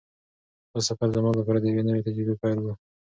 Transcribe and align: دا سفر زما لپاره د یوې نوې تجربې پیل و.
دا 0.71 0.79
سفر 0.87 1.07
زما 1.15 1.31
لپاره 1.39 1.59
د 1.59 1.65
یوې 1.71 1.83
نوې 1.87 2.05
تجربې 2.07 2.35
پیل 2.41 2.57
و. 2.61 2.67